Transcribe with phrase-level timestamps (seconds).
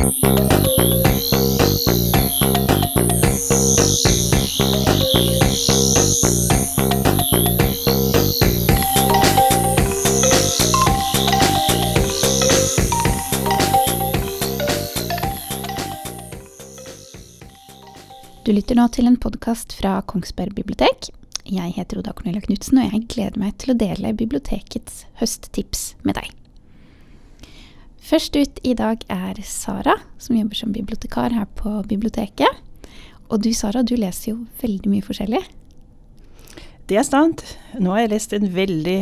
[0.00, 0.06] Du
[18.56, 21.10] lytter nå til en podkast fra Kongsberg bibliotek.
[21.44, 26.16] Jeg heter Oda Cornelia Knutsen, og jeg gleder meg til å dele bibliotekets høsttips med
[26.16, 26.39] deg.
[28.10, 32.56] Først ut i dag er Sara, som jobber som bibliotekar her på biblioteket.
[33.30, 35.42] Og du Sara, du leser jo veldig mye forskjellig.
[36.90, 37.44] Det er sant.
[37.78, 38.96] Nå har jeg lest en veldig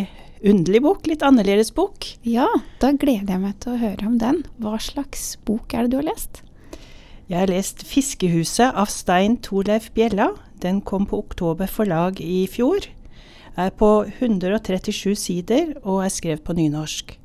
[0.53, 2.05] underlig bok, litt annerledes bok.
[2.29, 2.51] Ja,
[2.83, 4.43] da gleder jeg meg til å høre om den.
[4.61, 6.43] Hva slags bok er det du har lest?
[7.33, 10.35] Jeg har lest 'Fiskehuset' av Stein Torleif Bjella.
[10.61, 12.85] Den kom på Oktober forlag i fjor.
[13.57, 17.17] Er på 137 sider og er skrevet på nynorsk.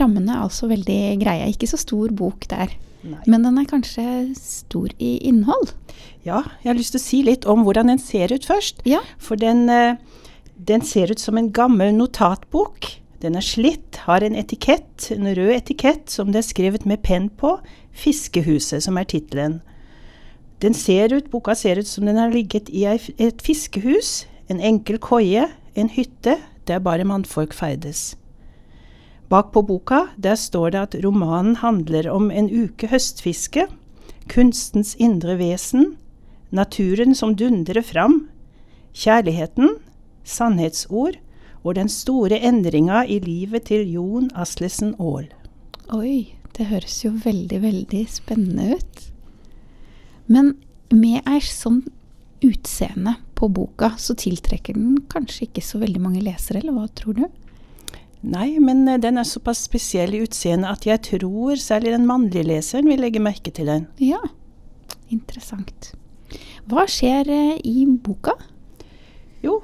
[0.00, 1.50] Rammene er altså veldig greie.
[1.52, 2.72] Ikke så stor bok der.
[3.04, 3.20] Nei.
[3.28, 4.06] Men den er kanskje
[4.38, 5.74] stor i innhold?
[6.24, 8.80] Ja, jeg har lyst til å si litt om hvordan den ser ut først.
[8.88, 9.02] Ja.
[9.20, 9.96] For den, eh,
[10.56, 12.88] den ser ut som en gammel notatbok.
[13.20, 17.30] Den er slitt, har en etikett, en rød etikett som det er skrevet med penn
[17.30, 17.58] på.
[17.94, 19.60] 'Fiskehuset', som er tittelen.
[20.60, 24.98] Den ser ut, boka ser ut som den har ligget i et fiskehus, en enkel
[24.98, 28.16] koie, en hytte, der bare mannfolk ferdes.
[29.32, 33.66] Bak på boka der står det at romanen handler om en uke høstfiske,
[34.28, 35.94] kunstens indre vesen,
[36.54, 38.26] naturen som dundrer fram,
[38.94, 39.78] kjærligheten,
[40.24, 41.18] sannhetsord
[41.64, 45.30] og den store endringa i livet til Jon Aslesen Aall.
[45.92, 49.02] Oi, det høres jo veldig, veldig spennende ut.
[50.28, 50.54] Men
[50.92, 51.82] med ei sånn
[52.44, 57.18] utseende på boka, så tiltrekker den kanskje ikke så veldig mange lesere, eller hva tror
[57.18, 57.24] du?
[58.24, 62.46] Nei, men eh, den er såpass spesiell i utseendet at jeg tror særlig den mannlige
[62.48, 63.86] leseren vil legge merke til den.
[64.00, 64.22] Ja,
[65.12, 65.92] interessant.
[66.70, 68.32] Hva skjer eh, i boka?
[69.44, 69.58] Jo,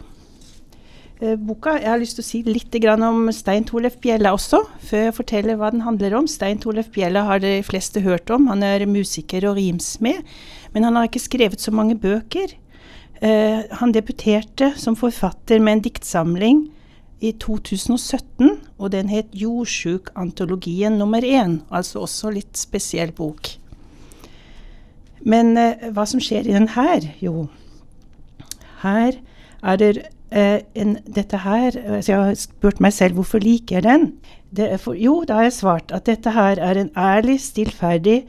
[1.22, 5.06] eh, boka Jeg har lyst til å si litt om Stein Torleif Bjella også, før
[5.06, 6.28] jeg forteller hva den handler om.
[6.28, 8.50] Stein Torleif Bjella har de fleste hørt om.
[8.53, 10.20] Han er musiker og rimsmed,
[10.75, 12.59] men han har ikke skrevet så mange bøker.
[13.20, 16.62] Han debuterte som forfatter med en diktsamling
[17.20, 23.48] i 2017, og den het 'Jordsjukantologien nummer én', altså også litt spesiell bok.
[25.20, 27.04] Men eh, hva som skjer i den her?
[27.20, 27.48] Jo,
[28.82, 29.12] her
[29.62, 29.91] er det
[30.32, 34.12] eh, en, dette her altså Jeg har spurt meg selv hvorfor liker jeg den.
[34.78, 38.25] For, jo, da har jeg svart at dette her er en ærlig, stillferdig,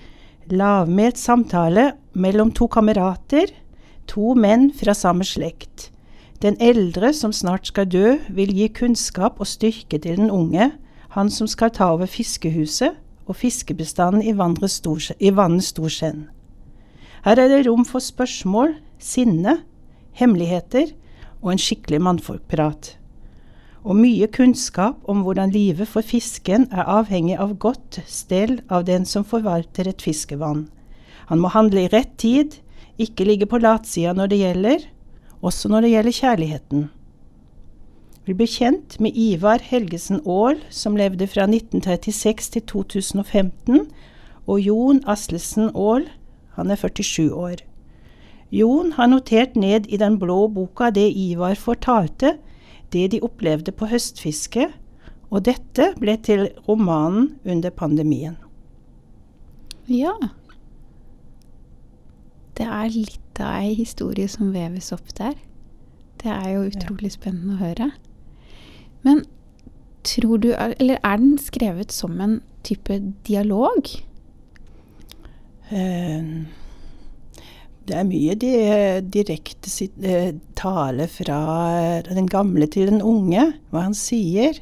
[0.52, 3.50] lavmælt samtale mellom to kamerater,
[4.08, 5.91] to menn fra samme slekt.
[6.42, 10.72] Den eldre, som snart skal dø, vil gi kunnskap og styrke til den unge,
[11.14, 12.96] han som skal ta over fiskehuset
[13.28, 16.26] og fiskebestanden i Storskje- i vannet.
[17.24, 19.60] Her er det rom for spørsmål, sinne,
[20.14, 20.94] hemmeligheter
[21.44, 22.98] og en skikkelig mannfolkprat.
[23.84, 29.06] Og mye kunnskap om hvordan livet for fisken er avhengig av godt stell av den
[29.06, 30.70] som forvalter et fiskevann.
[31.28, 32.58] Han må handle i rett tid,
[32.98, 34.80] ikke ligge på latsida når det gjelder,
[35.42, 36.90] også når det gjelder kjærligheten.
[38.26, 43.88] Vi blir kjent med Ivar Helgesen Aall, som levde fra 1936 til 2015,
[44.46, 46.06] og Jon Aslesen Aall,
[46.58, 47.64] han er 47 år.
[48.52, 52.36] Jon har notert ned i den blå boka det Ivar fortalte,
[52.94, 54.68] det de opplevde på høstfiske,
[55.32, 58.36] og dette ble til romanen under pandemien.
[59.88, 60.14] Ja.
[62.62, 65.34] Det er litt av ei historie som veves opp der.
[66.22, 67.88] Det er jo utrolig spennende å høre.
[69.02, 69.24] Men
[70.06, 73.90] tror du Eller er den skrevet som en type dialog?
[75.72, 76.46] Eh,
[77.82, 78.52] Det er mye di
[79.10, 79.72] direkte
[80.06, 81.40] eh, tale fra
[81.82, 84.62] eh, den gamle til den unge, hva han sier.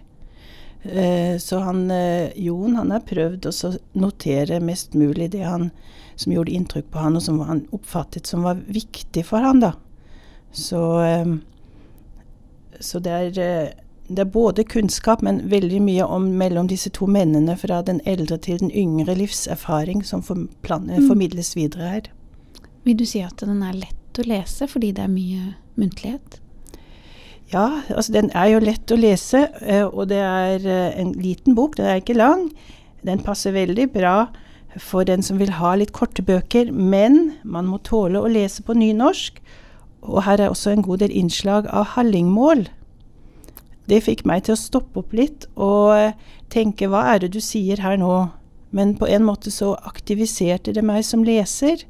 [0.84, 5.72] Eh, så han, eh, Jon han har prøvd å notere mest mulig det han,
[6.20, 9.62] som gjorde inntrykk på han, og som han oppfattet som var viktig for han.
[9.64, 9.74] da.
[10.52, 11.36] Så, eh,
[12.80, 13.70] så det er eh,
[14.10, 18.40] det er både kunnskap, men veldig mye om mellom disse to mennene fra den eldre
[18.42, 20.24] til den yngre livserfaring som
[20.98, 21.08] Mm.
[21.08, 22.02] formidles videre her.
[22.84, 26.40] Vil du si at den er lett å lese fordi det er mye muntlighet?
[27.54, 31.56] Ja, altså den er jo lett å lese, eh, og det er eh, en liten
[31.56, 32.52] bok, den er ikke lang.
[33.06, 34.28] Den passer veldig bra
[34.78, 38.76] for den som vil ha litt korte bøker, men man må tåle å lese på
[38.78, 39.40] nynorsk.
[40.06, 42.68] Og her er også en god del innslag av hallingmål.
[43.90, 46.18] Det fikk meg til å stoppe opp litt og eh,
[46.54, 48.30] tenke hva er det du sier her nå?
[48.70, 51.82] Men på en måte så aktiviserte det meg som leser.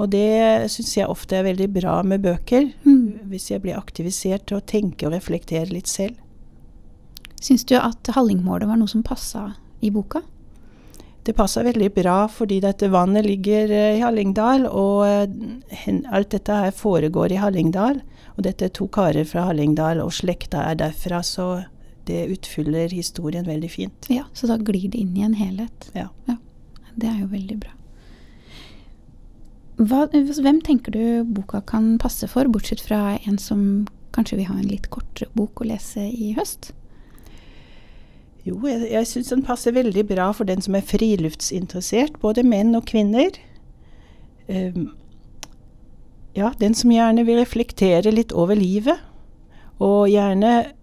[0.00, 2.68] Og det syns jeg ofte er veldig bra med bøker.
[2.84, 3.30] Mm.
[3.32, 6.20] Hvis jeg blir aktivisert til å tenke og reflektere litt selv.
[7.40, 10.20] Syns du at Hallingmålet var noe som passa i boka?
[11.30, 16.56] Det passer veldig bra fordi dette vannet ligger eh, i Hallingdal, og eh, alt dette
[16.64, 18.00] her foregår i Hallingdal.
[18.34, 21.46] Og dette er to karer fra Hallingdal, og slekta er derfra, så
[22.10, 24.08] det utfyller historien veldig fint.
[24.10, 25.86] Ja, Så da glir det inn i en helhet.
[25.94, 26.08] Ja.
[26.98, 27.76] Det er jo veldig bra.
[29.78, 33.86] Hva, hvem tenker du boka kan passe for, bortsett fra en som
[34.18, 36.72] kanskje vil ha en litt kortere bok å lese i høst?
[38.50, 42.74] Jo, jeg, jeg syns den passer veldig bra for den som er friluftsinteressert, både menn
[42.74, 43.36] og kvinner.
[44.50, 44.90] Um,
[46.34, 48.98] ja, den som gjerne vil reflektere litt over livet,
[49.80, 50.74] og gjerne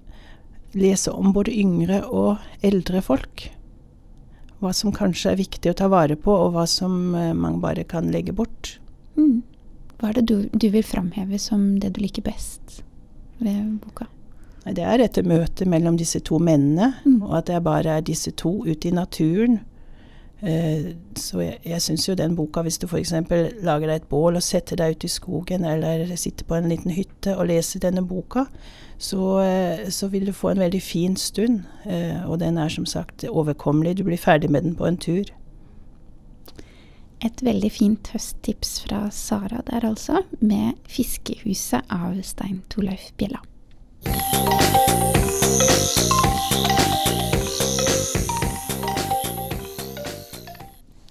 [0.77, 3.47] lese om både yngre og eldre folk.
[4.63, 7.85] Hva som kanskje er viktig å ta vare på, og hva som eh, man bare
[7.89, 8.77] kan legge bort.
[9.19, 9.43] Mm.
[9.97, 12.81] Hva er det du, du vil framheve som det du liker best
[13.41, 14.09] ved boka?
[14.73, 17.21] Det er dette møtet mellom disse to mennene, Mm.
[17.23, 19.59] og at det bare er disse to ute i naturen.
[20.41, 23.11] Eh, så jeg, jeg syns jo den boka, hvis du f.eks.
[23.63, 26.91] lager deg et bål og setter deg ut i skogen, eller sitter på en liten
[26.91, 28.45] hytte og leser denne boka,
[28.99, 31.63] så, eh, så vil du få en veldig fin stund.
[31.85, 33.97] Eh, og den er som sagt overkommelig.
[33.97, 35.25] Du blir ferdig med den på en tur.
[37.25, 43.39] Et veldig fint høsttips fra Sara der altså, med 'Fiskehuset' av Stein Torleif Bjella.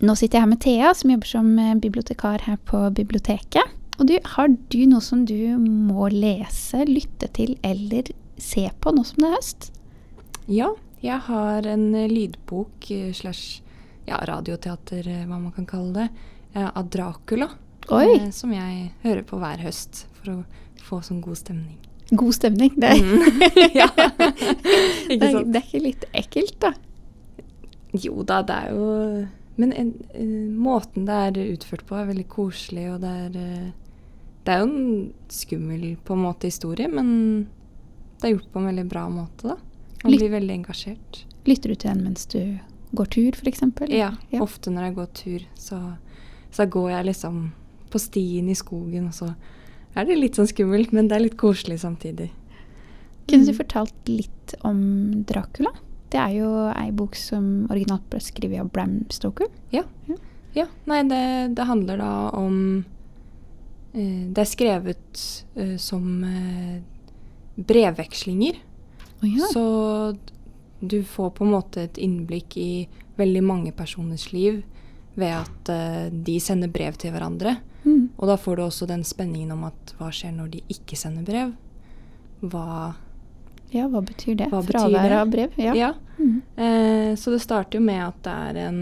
[0.06, 3.74] Nå sitter jeg her med Thea, som jobber som eh, bibliotekar her på biblioteket.
[3.96, 9.06] Og du, har du noe som du må lese, lytte til eller se på nå
[9.08, 9.70] som det er høst?
[10.52, 10.68] Ja,
[11.02, 13.62] jeg har en eh, lydbok eh, slash
[14.06, 16.08] ja, radioteater, hva man kan kalle det,
[16.54, 17.48] av Dracula.
[17.90, 18.20] Oi!
[18.32, 20.38] Som jeg hører på hver høst for å
[20.86, 21.80] få sånn god stemning.
[22.10, 22.72] God stemning.
[22.76, 23.40] Det, Mm.
[23.80, 23.88] ja.
[25.08, 26.72] det, er, det er ikke litt ekkelt, da?
[27.96, 28.86] Jo da, det er jo
[29.56, 33.68] Men en, en, måten det er utført på, er veldig koselig, og det er eh,
[34.44, 37.08] Det er jo en skummel på en måte historie, men
[38.20, 39.56] det er gjort på en veldig bra måte, da.
[40.04, 41.24] Man blir veldig engasjert.
[41.48, 42.58] Lytter du til den mens du
[42.96, 43.62] går tur, f.eks.?
[43.90, 44.42] Ja, Ja.
[44.44, 45.80] ofte når jeg går tur, så,
[46.52, 47.40] så går jeg liksom
[47.90, 49.32] på stien i skogen, og så
[49.96, 52.30] er det litt sånn skummelt, men det er litt koselig samtidig.
[53.26, 53.58] Kunne du Mm.
[53.58, 55.72] fortalt litt om Dracula?
[56.10, 59.48] Det er jo ei bok som originalt ble skrevet av Bram Stoker.
[59.72, 59.82] Ja.
[60.54, 60.66] ja.
[60.86, 62.84] Nei, det, det handler da om
[63.94, 65.22] eh, Det er skrevet
[65.56, 66.78] eh, som eh,
[67.58, 68.56] brevvekslinger.
[69.22, 69.46] Oh, ja.
[69.52, 70.16] Så
[70.80, 74.62] du får på en måte et innblikk i veldig mange personers liv
[75.16, 75.70] ved at
[76.12, 77.56] de sender brev til hverandre.
[77.86, 78.08] Mm.
[78.18, 81.22] Og da får du også den spenningen om at hva skjer når de ikke sender
[81.26, 81.52] brev?
[82.42, 82.94] Hva
[83.74, 84.46] ja, hva betyr det?
[84.52, 85.54] Hva Fravær av brev?
[85.58, 85.72] Ja.
[85.74, 85.92] Ja.
[86.18, 86.36] Mm.
[86.56, 88.80] Eh, så det starter jo med at det er en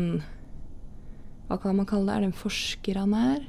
[1.49, 2.17] Hva kan man kalle det?
[2.17, 3.47] Er det en forsker han er?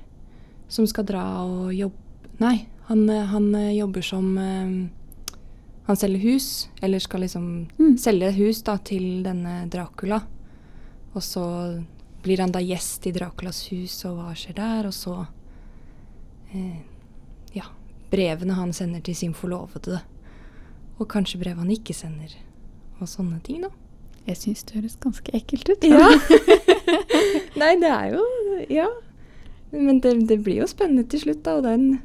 [0.72, 2.02] Som skal dra og jobbe
[2.40, 4.72] Nei, han, han eh, jobber som eh,
[5.88, 6.48] Han selger hus,
[6.82, 7.46] eller skal liksom
[7.78, 7.98] Mm.
[8.02, 10.22] selge hus da til denne Dracula.
[11.14, 11.44] Og så
[12.24, 14.88] blir han da gjest i Draculas hus, og hva skjer der?
[14.90, 15.28] Og så
[16.54, 16.82] eh,
[17.56, 17.64] Ja.
[18.12, 20.02] Brevene han sender til sin forlovede.
[21.00, 22.36] Og kanskje brev han ikke sender.
[23.00, 23.70] Og sånne ting, da.
[24.28, 25.84] Jeg syns det høres ganske ekkelt ut.
[25.84, 26.08] Ja.
[27.62, 28.24] Nei, det er jo
[28.70, 28.88] Ja.
[29.72, 31.58] Men det, det blir jo spennende til slutt, da.
[31.58, 32.02] Og det er en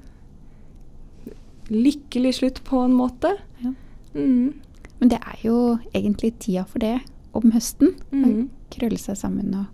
[1.70, 3.36] lykkelig slutt på en måte.
[3.62, 3.72] Ja.
[4.14, 4.54] Mm.
[4.98, 5.56] Men det er jo
[5.94, 6.96] egentlig tida for det
[7.36, 7.94] om høsten.
[8.12, 8.48] Mm.
[8.74, 9.66] Krølle seg sammen og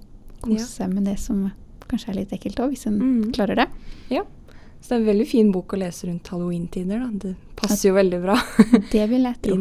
[0.44, 0.66] kose Ja.
[0.68, 1.50] seg med det som
[1.88, 3.32] kanskje er litt ekkelt òg, hvis en Mm.
[3.32, 3.68] klarer det.
[4.10, 4.22] Ja.
[4.86, 7.00] Så det er en veldig fin bok å lese rundt halloween-tider.
[7.18, 8.36] Det passer jo veldig bra
[8.94, 9.56] Det vil jeg tro.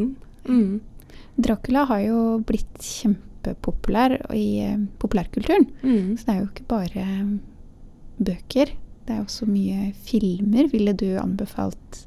[0.46, 0.75] Mm.
[1.48, 5.65] Dracula har jo blitt kjempepopulær i uh, populærkulturen.
[5.82, 6.13] Mm.
[6.13, 7.34] Så det er jo ikke bare eh,
[8.29, 8.75] bøker.
[9.08, 10.70] Det er også mye filmer.
[10.70, 12.05] Ville du anbefalt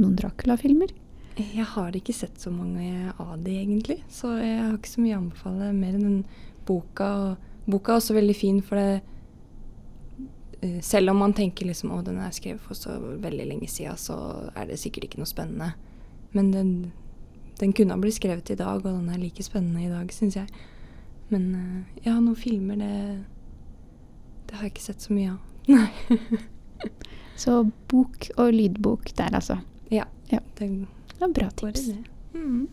[0.00, 0.96] noen Dracula-filmer?
[1.36, 4.00] Jeg har ikke sett så mange av de, egentlig.
[4.08, 6.22] Så jeg har ikke så mye å anbefale mer enn
[6.64, 7.12] boka.
[7.28, 9.02] Og boka er også veldig fin, for det
[10.82, 14.16] Selv om man tenker liksom å, den er skrevet for så veldig lenge siden, så
[14.56, 15.72] er det sikkert ikke noe spennende.
[16.34, 16.70] Men den,
[17.60, 20.36] den kunne ha blitt skrevet i dag, og den er like spennende i dag, syns
[20.40, 20.48] jeg.
[21.30, 23.24] Men eh, ja, noen filmer, det
[24.48, 25.38] Det har jeg ikke sett så mye av.
[25.74, 25.90] Nei.
[27.36, 29.56] Så bok og lydbok der, altså.
[29.90, 30.04] ja.
[30.30, 30.38] Ja.
[30.58, 31.86] Det Det var bra tips.
[31.88, 32.04] det.
[32.34, 32.68] Mm.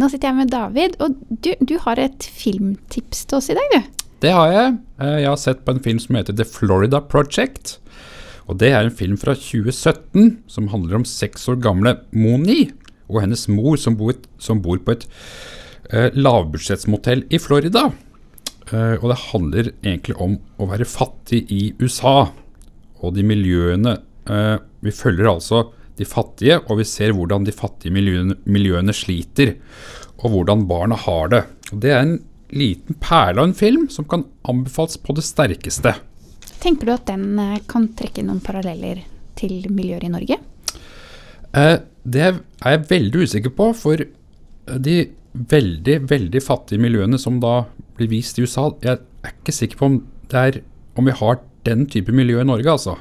[0.00, 3.74] Nå sitter jeg med David, og du, du har et filmtips til oss i dag,
[3.76, 4.06] du.
[4.24, 4.72] Det har jeg.
[5.04, 7.76] Eh, Jeg har sett på en film som heter The Florida Project.
[8.48, 12.72] Og Det er en film fra 2017 som handler om seks år gamle Moni
[13.08, 15.06] og hennes mor som bor, som bor på et
[15.92, 17.86] eh, lavbudsjettsmotell i Florida.
[18.72, 22.30] Eh, og det handler egentlig om å være fattig i USA.
[23.04, 25.66] Og de miljøene eh, Vi følger altså
[25.98, 29.54] de fattige, og vi ser hvordan de fattige miljøene, miljøene sliter.
[30.24, 31.42] Og hvordan barna har det.
[31.72, 32.18] Og Det er en
[32.54, 35.94] liten perle av en film som kan anbefales på det sterkeste.
[36.62, 39.02] Tenker du at den eh, kan trekke noen paralleller
[39.38, 40.38] til miljøer i Norge?
[41.54, 44.00] Eh, det er jeg veldig usikker på, for
[44.86, 44.96] de
[45.34, 47.64] veldig, veldig fattige miljøene som da
[47.98, 49.98] blir vist i USA, jeg er ikke sikker på om,
[50.34, 50.60] er,
[50.98, 52.96] om vi har den type miljø i Norge, altså.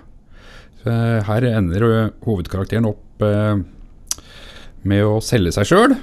[0.83, 1.85] Eh, her ender
[2.25, 3.55] hovedkarakteren opp eh,
[4.83, 5.95] med å selge seg sjøl.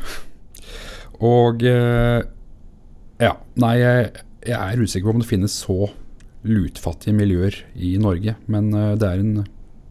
[1.21, 2.21] Og eh,
[3.21, 4.13] ja, nei, jeg,
[4.57, 5.91] er usikker på om det finnes så
[6.49, 8.39] lutfattige miljøer i Norge.
[8.49, 9.43] Men det, er en,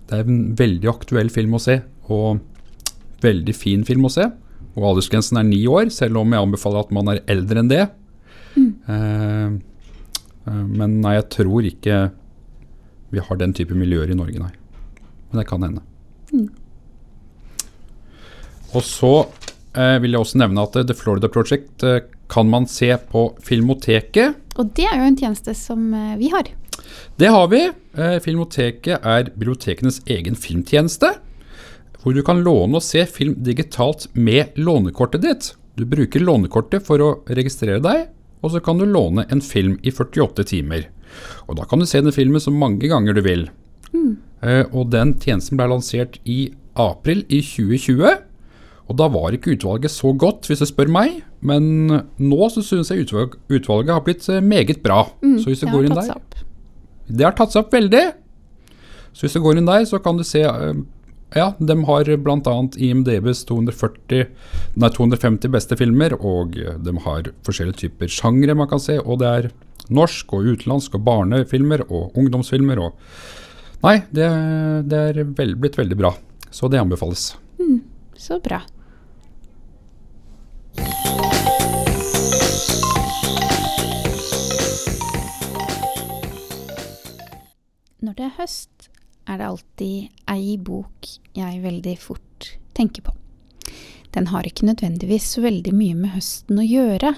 [0.09, 1.77] det er en veldig aktuell film å se,
[2.09, 2.41] og
[3.21, 4.25] veldig fin film å se.
[4.73, 7.83] Og aldersgrensen er ni år, selv om jeg anbefaler at man er eldre enn det.
[8.55, 8.71] Mm.
[8.89, 9.59] eh,
[10.49, 11.97] men nei, jeg tror ikke
[13.13, 14.55] vi har den type miljøer i Norge, nei.
[15.29, 15.83] Men det kan hende.
[18.73, 19.13] Og så
[19.73, 23.25] eh, vil jeg også nevne at eh, The Florida Project eh, kan man se på
[23.45, 24.37] Filmoteket.
[24.59, 26.51] Og det er jo en tjeneste som eh, vi har.
[27.19, 27.63] Det har vi.
[27.97, 31.15] Eh, Filmoteket er bibliotekenes egen filmtjeneste.
[31.99, 35.49] Hvor du kan låne og se film digitalt med lånekortet ditt.
[35.75, 38.07] Du bruker lånekortet for å registrere deg,
[38.43, 40.87] og så kan du låne en film i 48 timer.
[41.47, 43.49] Og da kan du se den filmen så mange ganger du vil.
[43.93, 48.25] Eh, og den tjenesten ble lansert i april i 2020.
[48.89, 51.19] Og da var ikke utvalget så godt, hvis du spør meg.
[51.45, 51.65] Men
[52.17, 55.05] nå så synes jeg utvalg, utvalget har blitt eh, meget bra.
[55.21, 56.39] så hvis du går inn der opp.
[57.07, 58.05] det har tatt seg opp veldig.
[59.13, 60.81] Så hvis du går inn der, så kan du se eh,
[61.35, 62.53] Ja, de har bl.a.
[62.81, 64.29] IMDbs 240,
[64.81, 68.97] nei, 250 beste filmer, og de har forskjellige typer sjangre man kan se.
[68.97, 69.51] Og det er
[69.93, 72.97] norsk og utenlandsk og barnefilmer og ungdomsfilmer og
[73.79, 74.25] Nei, det,
[74.91, 76.11] det er vel, blitt veldig bra.
[76.51, 77.31] Så det anbefales.
[78.19, 78.59] Så bra.
[88.03, 88.89] Når det er høst,
[89.29, 91.07] er det alltid ei bok
[91.37, 93.13] jeg veldig fort tenker på.
[94.11, 97.13] Den har ikke nødvendigvis så veldig mye med høsten å gjøre,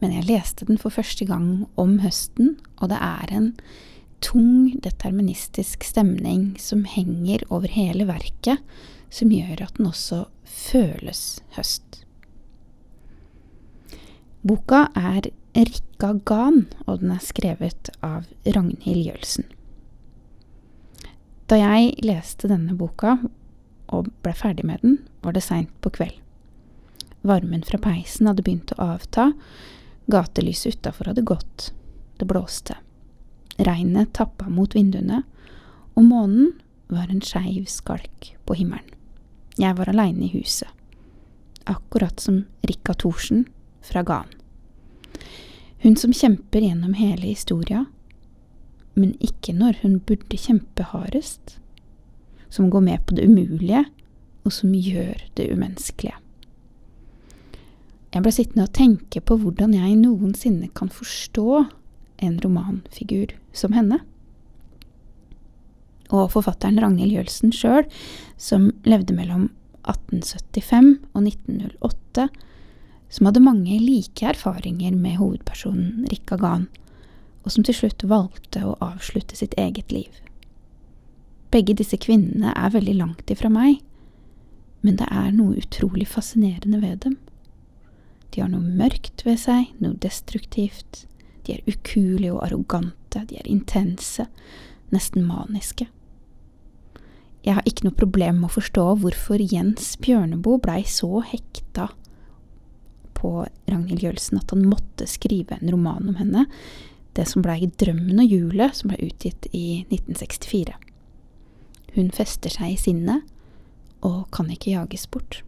[0.00, 3.50] men jeg leste den for første gang om høsten, og det er en
[4.24, 8.62] tung, deterministisk stemning som henger over hele verket,
[9.10, 12.02] som gjør at den også føles høst.
[14.46, 19.48] Boka er Rikka Gan, og den er skrevet av Ragnhild Jølsen.
[21.50, 23.16] Da jeg leste denne boka
[23.94, 26.18] og ble ferdig med den, var det seint på kveld.
[27.26, 29.30] Varmen fra peisen hadde begynt å avta,
[30.10, 31.70] gatelyset utafor hadde gått,
[32.20, 32.78] det blåste.
[33.56, 35.22] Regnet tappa mot vinduene,
[35.96, 36.52] og månen
[36.92, 38.92] var en skeiv skalk på himmelen.
[39.56, 40.68] Jeg var aleine i huset,
[41.64, 43.46] akkurat som Rikka Thorsen
[43.80, 44.28] fra Gan.
[45.80, 47.86] Hun som kjemper gjennom hele historia,
[48.96, 51.58] men ikke når hun burde kjempe hardest.
[52.48, 53.84] Som går med på det umulige,
[54.44, 56.14] og som gjør det umenneskelige.
[58.14, 61.64] Jeg ble sittende og tenke på hvordan jeg noensinne kan forstå
[62.22, 64.00] en romanfigur som henne.
[66.14, 67.86] Og forfatteren Ragnhild Jølsen sjøl,
[68.38, 69.48] som levde mellom
[69.86, 72.28] 1875 og 1908,
[73.08, 76.68] som hadde mange like erfaringer med hovedpersonen Rikka Gan,
[77.46, 80.10] og som til slutt valgte å avslutte sitt eget liv.
[81.54, 83.78] Begge disse kvinnene er veldig langt ifra meg,
[84.82, 87.16] men det er noe utrolig fascinerende ved dem.
[88.34, 91.06] De har noe mørkt ved seg, noe destruktivt.
[91.46, 94.26] De er ukuelige og arrogante, de er intense,
[94.92, 95.88] nesten maniske.
[97.46, 101.92] Jeg har ikke noe problem med å forstå hvorfor Jens Bjørneboe blei så hekta
[103.16, 103.30] på
[103.70, 106.46] Ragnhild Jølsen at han måtte skrive en roman om henne,
[107.16, 110.74] det som blei Drømmen og hjulet, som blei utgitt i 1964.
[111.96, 113.22] Hun fester seg i sinnet,
[114.04, 115.45] og kan ikke jages bort.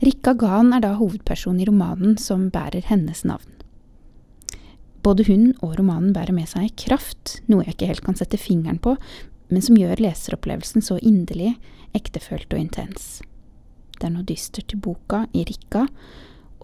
[0.00, 3.50] Rikka Gahn er da hovedpersonen i romanen som bærer hennes navn.
[5.04, 8.80] Både hun og romanen bærer med seg kraft, noe jeg ikke helt kan sette fingeren
[8.80, 8.94] på,
[9.52, 11.52] men som gjør leseropplevelsen så inderlig,
[11.96, 13.20] ektefølt og intens.
[13.98, 15.84] Det er noe dystert i boka, i Rikka,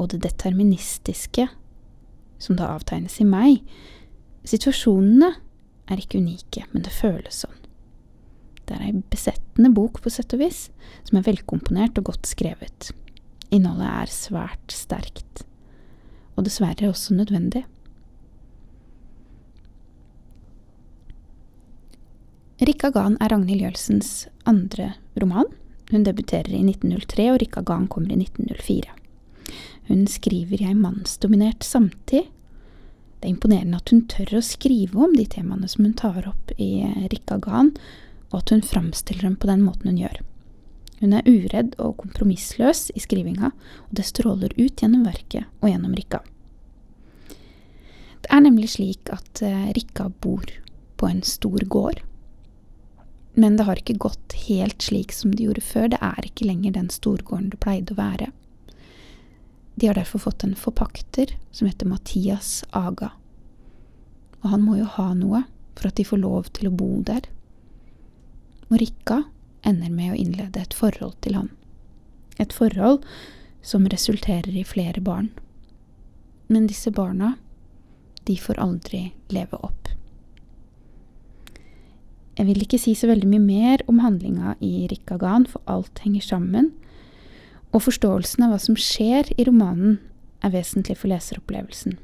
[0.01, 1.51] og det deterministiske
[2.41, 3.61] som da avtegnes i meg.
[4.49, 5.35] Situasjonene
[5.93, 7.65] er ikke unike, men det føles sånn.
[8.67, 10.71] Det er ei besettende bok, på sett og vis,
[11.05, 12.97] som er velkomponert og godt skrevet.
[13.57, 15.47] Innholdet er svært sterkt,
[16.37, 17.65] og dessverre også nødvendig.
[22.57, 25.49] Rikka Gan er Ragnhild Jølsens andre roman.
[25.91, 28.95] Hun debuterer i 1903, og Rikka Gan kommer i 1904.
[29.91, 32.31] Hun skriver i ei mannsdominert samtid.
[33.21, 36.53] Det er imponerende at hun tør å skrive om de temaene som hun tar opp
[36.57, 36.83] i
[37.13, 37.75] Rikka Gan,
[38.33, 40.25] og at hun framstiller dem på den måten hun gjør.
[41.01, 43.53] Hun er uredd og kompromissløs i skrivinga,
[43.89, 46.23] og det stråler ut gjennom verket og gjennom Rikka.
[48.25, 50.49] Det er nemlig slik at eh, Rikka bor
[50.97, 52.01] på en stor gård.
[53.37, 55.91] Men det har ikke gått helt slik som det gjorde før.
[55.93, 58.31] Det er ikke lenger den storgården det pleide å være.
[59.77, 63.13] De har derfor fått en forpakter som heter Mathias Aga.
[64.41, 65.45] Og han må jo ha noe
[65.77, 67.29] for at de får lov til å bo der.
[68.71, 69.21] Og Rikka
[69.67, 71.51] ender med å innlede et forhold til han.
[72.39, 73.03] Et forhold
[73.67, 75.33] som resulterer i flere barn.
[76.49, 77.35] Men disse barna,
[78.27, 79.91] de får aldri leve opp.
[82.37, 86.25] Jeg vil ikke si så veldig mye mer om handlinga i Rikkagan, for alt henger
[86.25, 86.73] sammen,
[87.73, 89.99] og forståelsen av hva som skjer i romanen,
[90.45, 91.97] er vesentlig for leseropplevelsen.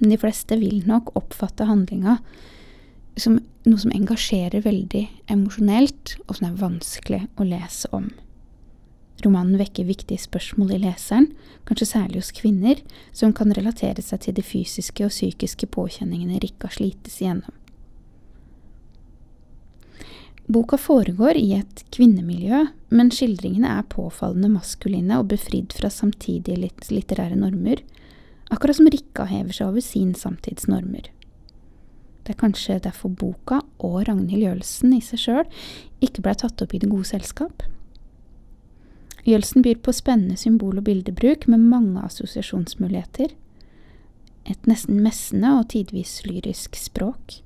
[0.00, 2.18] Men de fleste vil nok oppfatte handlinga
[3.16, 8.10] som noe som engasjerer veldig emosjonelt, og som er vanskelig å lese om.
[9.22, 11.28] Romanen vekker viktige spørsmål i leseren,
[11.68, 12.80] kanskje særlig hos kvinner,
[13.14, 17.54] som kan relatere seg til de fysiske og psykiske påkjenningene Rikka slites igjennom.
[20.52, 26.58] Boka foregår i et kvinnemiljø, men skildringene er påfallende maskuline og befridd fra samtidige
[26.90, 27.84] litterære normer,
[28.50, 31.12] akkurat som Rikka hever seg over sin samtidsnormer.
[32.32, 35.48] Det er kanskje derfor boka og Ragnhild Jølsen i seg sjøl
[36.00, 37.60] ikke blei tatt opp i det gode selskap.
[39.28, 43.34] Jølsen byr på spennende symbol- og bildebruk med mange assosiasjonsmuligheter.
[44.48, 47.42] Et nesten messende og tidvis lyrisk språk.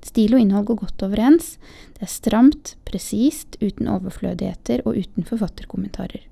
[0.00, 1.58] Stil og innhold går godt overens.
[1.98, 6.24] Det er stramt, presist, uten overflødigheter og uten forfatterkommentarer.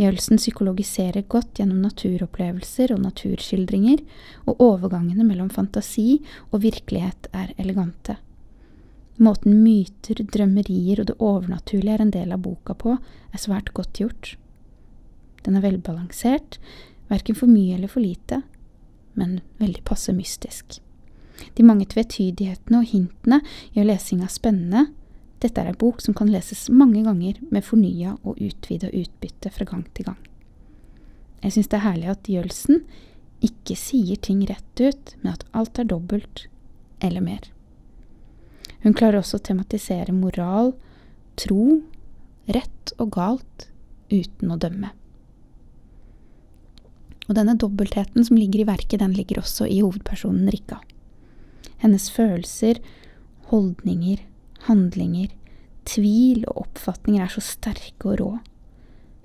[0.00, 4.00] Jølsen psykologiserer godt gjennom naturopplevelser og naturskildringer,
[4.48, 8.16] og overgangene mellom fantasi og virkelighet er elegante.
[9.20, 14.00] Måten myter, drømmerier og det overnaturlige er en del av boka på, er svært godt
[14.00, 14.30] gjort.
[15.44, 16.56] Den er velbalansert,
[17.10, 18.40] verken for mye eller for lite,
[19.20, 20.78] men veldig passe mystisk.
[21.56, 23.42] De mange tvetydighetene og hintene
[23.76, 24.86] gjør lesinga spennende,
[25.40, 29.66] dette er ei bok som kan leses mange ganger med fornya og utvida utbytte fra
[29.68, 30.18] gang til gang.
[31.40, 32.82] Jeg syns det er herlig at Jølsen
[33.44, 36.44] ikke sier ting rett ut, men at alt er dobbelt
[37.00, 37.48] eller mer.
[38.84, 40.74] Hun klarer også å tematisere moral,
[41.40, 41.80] tro,
[42.48, 43.68] rett og galt
[44.12, 44.92] uten å dømme.
[47.30, 50.80] Og denne dobbeltheten som ligger i verket, den ligger også i hovedpersonen Rikka.
[51.80, 52.80] Hennes følelser,
[53.52, 54.24] holdninger,
[54.68, 55.30] handlinger,
[55.88, 58.30] tvil og oppfatninger er så sterke og rå.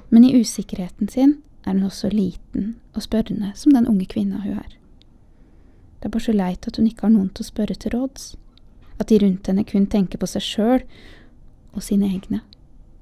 [0.10, 4.60] Men i usikkerheten sin er hun også liten og spørrende som den unge kvinna hun
[4.62, 4.78] er.
[6.00, 8.36] Det er bare så leit at hun ikke har noen til å spørre til råds,
[9.00, 10.84] at de rundt henne kun tenker på seg sjøl
[11.74, 12.44] og sine egne.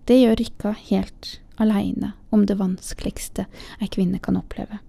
[0.08, 3.46] Det gjør Rikka helt aleine om det vanskeligste
[3.80, 4.80] ei kvinne kan oppleve.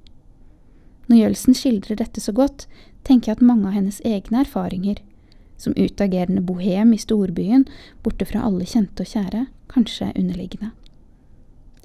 [1.10, 2.64] Når Jølsen skildrer dette så godt,
[3.04, 5.02] tenker jeg at mange av hennes egne erfaringer
[5.56, 7.66] som utagerende bohem i storbyen,
[8.02, 10.72] borte fra alle kjente og kjære, kanskje underliggende.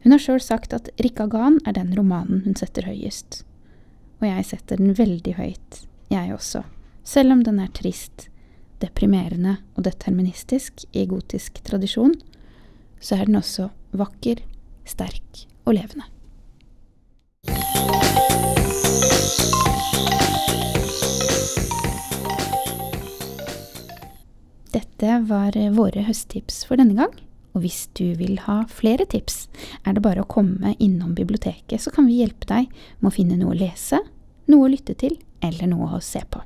[0.03, 3.43] Hun har sjøl sagt at Rikka Gan er den romanen hun setter høyest.
[4.19, 6.63] Og jeg setter den veldig høyt, jeg også,
[7.07, 8.27] selv om den er trist,
[8.83, 12.15] deprimerende og deterministisk i gotisk tradisjon,
[12.99, 14.43] så er den også vakker,
[14.87, 16.07] sterk og levende.
[24.99, 27.13] Dette var våre høsttips for denne gang.
[27.55, 29.45] Og hvis du vil ha flere tips,
[29.87, 32.67] er det bare å komme innom biblioteket, så kan vi hjelpe deg
[32.99, 34.01] med å finne noe å lese,
[34.51, 36.43] noe å lytte til, eller noe å se på.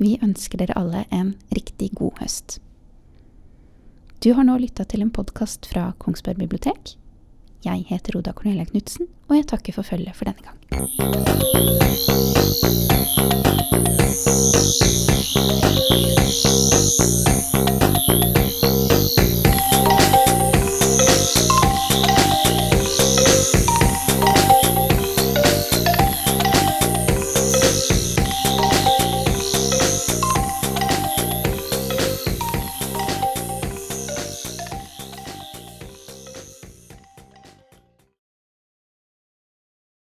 [0.00, 2.58] Vi ønsker dere alle en riktig god høst.
[4.24, 6.96] Du har nå lytta til en podkast fra Kongsberg bibliotek.
[7.64, 10.56] Jeg heter Oda Cornelia Knutsen, og jeg takker for følget for denne gang.